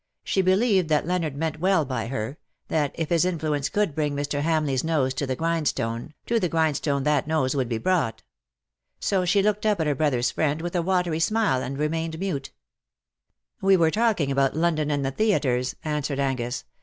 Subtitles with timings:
[0.23, 4.41] She believed that Leonard meant well by her— that, if his influence could bring Mr.
[4.41, 8.23] Hamleigh^s nose to the grindstone, to the grindstone that nose would be brought.
[8.99, 12.49] So she looked up at her brother's friend with a watery smile, and remained mute.
[13.61, 16.17] '^WHO KNOWS NOT CIRCE?" 255 ^' We were talking about London and the theatres/^ answered
[16.19, 16.63] Angus.